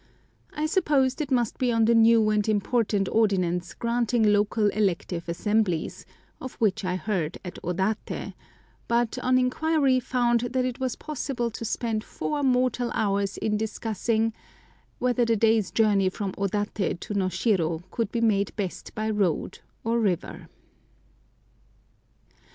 I 0.55 0.65
supposed 0.65 1.21
it 1.21 1.29
must 1.29 1.59
be 1.59 1.71
on 1.71 1.85
the 1.85 1.93
new 1.93 2.31
and 2.31 2.49
important 2.49 3.07
ordinance 3.07 3.75
granting 3.75 4.23
local 4.23 4.69
elective 4.69 5.29
assemblies, 5.29 6.07
of 6.41 6.53
which 6.55 6.83
I 6.83 6.95
heard 6.95 7.37
at 7.45 7.59
Odaté, 7.63 8.33
but 8.87 9.19
on 9.19 9.37
inquiry 9.37 9.99
found 9.99 10.39
that 10.53 10.65
it 10.65 10.79
was 10.79 10.95
possible 10.95 11.51
to 11.51 11.63
spend 11.63 12.03
four 12.03 12.41
mortal 12.41 12.89
hours 12.95 13.37
in 13.37 13.57
discussing 13.57 14.33
whether 14.97 15.23
the 15.23 15.35
day's 15.35 15.69
journey 15.69 16.09
from 16.09 16.31
Odaté 16.31 16.99
to 16.99 17.13
Noshiro 17.13 17.83
could 17.91 18.11
be 18.11 18.21
made 18.21 18.55
best 18.55 18.95
by 18.95 19.07
road 19.07 19.59
or 19.83 19.99
river. 19.99 20.47